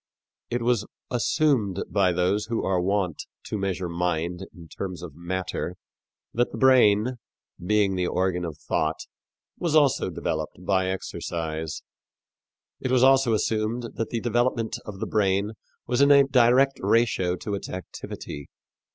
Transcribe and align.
It 0.49 0.63
was 0.63 0.87
assumed 1.11 1.83
by 1.87 2.11
those 2.11 2.45
who 2.47 2.65
are 2.65 2.81
wont 2.81 3.27
to 3.43 3.55
measure 3.59 3.87
mind 3.87 4.47
in 4.51 4.67
terms 4.67 5.03
of 5.03 5.13
matter 5.13 5.75
that 6.33 6.51
the 6.51 6.57
brain, 6.57 7.17
being 7.63 7.93
the 7.95 8.07
organ 8.07 8.43
of 8.43 8.57
thought, 8.57 9.01
was 9.59 9.75
also 9.75 10.09
developed 10.09 10.65
by 10.65 10.87
exercise. 10.87 11.83
It 12.79 12.89
was 12.89 13.03
also 13.03 13.33
assumed 13.35 13.91
that 13.93 14.09
the 14.09 14.19
development 14.21 14.79
of 14.85 14.99
the 15.01 15.05
brain 15.05 15.51
was 15.85 16.01
in 16.01 16.09
a 16.09 16.23
direct 16.23 16.79
ratio 16.81 17.35
to 17.35 17.53
its 17.53 17.69
activity. 17.69 18.49